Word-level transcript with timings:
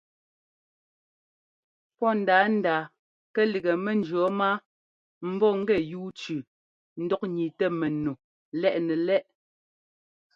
Pɔ́ 1.97 2.11
ndǎandǎa 2.21 2.77
kɛ 3.33 3.41
lígɛ 3.53 3.73
mɛnjʉ̈ɔɔ 3.83 4.27
máa 4.39 4.55
m 5.27 5.31
bɔ́ 5.39 5.51
gɛ 5.67 5.75
yúu 5.91 6.07
tsʉʉ 6.19 6.41
ńdɔk 7.03 7.21
ńniitɛ 7.29 7.65
mɛnu 7.79 8.11
lɛꞌ 8.59 8.77
nɛ 8.85 8.95
lɛʼ. 9.07 9.23